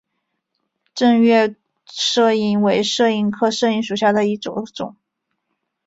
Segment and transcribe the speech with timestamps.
[0.95, 1.55] 滇越杜
[2.35, 4.97] 英为杜英科杜英属下的一个种。